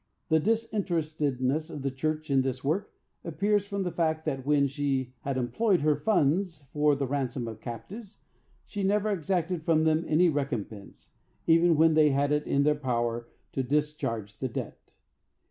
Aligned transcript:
The 0.29 0.39
disinterestedness 0.39 1.69
of 1.69 1.83
the 1.83 1.91
church 1.91 2.31
in 2.31 2.41
this 2.41 2.63
work 2.63 2.91
appears 3.23 3.67
from 3.67 3.83
the 3.83 3.91
fact 3.91 4.25
that, 4.25 4.43
when 4.47 4.65
she 4.65 5.13
had 5.19 5.37
employed 5.37 5.81
her 5.81 5.95
funds 5.95 6.63
for 6.73 6.95
the 6.95 7.05
ransom 7.05 7.47
of 7.47 7.61
captives 7.61 8.17
she 8.65 8.81
never 8.81 9.11
exacted 9.11 9.61
from 9.63 9.83
them 9.83 10.03
any 10.07 10.27
recompense, 10.27 11.09
even 11.45 11.77
when 11.77 11.93
they 11.93 12.09
had 12.09 12.31
it 12.31 12.47
in 12.47 12.63
their 12.63 12.73
power 12.73 13.27
to 13.51 13.61
discharge 13.61 14.39
the 14.39 14.47
debt. 14.49 14.95